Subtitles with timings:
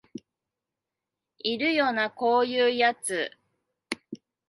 [1.37, 3.37] いるよなこういうやつ